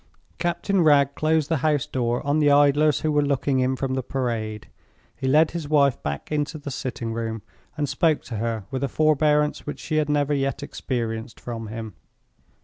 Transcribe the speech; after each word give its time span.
Captain 0.39 0.81
Wragge 0.83 1.13
closed 1.13 1.47
the 1.47 1.57
house 1.57 1.85
door 1.85 2.25
on 2.25 2.39
the 2.39 2.49
idlers 2.49 3.01
who 3.01 3.11
were 3.11 3.21
looking 3.21 3.59
in 3.59 3.75
from 3.75 3.93
the 3.93 4.01
Parade. 4.01 4.67
He 5.15 5.27
led 5.27 5.51
his 5.51 5.69
wife 5.69 6.01
back 6.01 6.31
into 6.31 6.57
the 6.57 6.71
sitting 6.71 7.13
room, 7.13 7.43
and 7.77 7.87
spoke 7.87 8.23
to 8.23 8.37
her 8.37 8.65
with 8.71 8.83
a 8.83 8.87
forbearance 8.87 9.67
which 9.67 9.79
she 9.79 9.97
had 9.97 10.09
never 10.09 10.33
yet 10.33 10.63
experienced 10.63 11.39
from 11.39 11.67
him. 11.67 11.93